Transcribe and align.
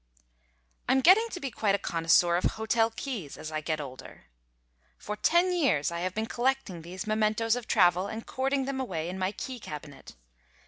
I'm 0.89 1.01
getting 1.01 1.29
to 1.29 1.39
be 1.39 1.51
quite 1.51 1.75
a 1.75 1.77
connoisseur 1.77 2.35
of 2.35 2.43
hotel 2.57 2.89
keys 2.89 3.37
as 3.37 3.51
I 3.51 3.61
get 3.61 3.79
older. 3.79 4.29
For 4.97 5.15
ten 5.15 5.51
years 5.53 5.91
I 5.91 5.99
have 5.99 6.15
been 6.15 6.25
collecting 6.25 6.81
these 6.81 7.05
mementoes 7.05 7.55
of 7.55 7.67
travel 7.67 8.07
and 8.07 8.25
cording 8.25 8.65
them 8.65 8.79
away 8.79 9.09
in 9.09 9.19
my 9.19 9.31
key 9.31 9.59
cabinet. 9.59 10.15